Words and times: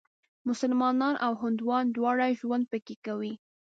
مسلمانان 0.49 1.15
او 1.25 1.33
هندوان 1.41 1.85
دواړه 1.95 2.27
ژوند 2.39 2.63
پکې 2.71 2.95
کوي. 3.05 3.33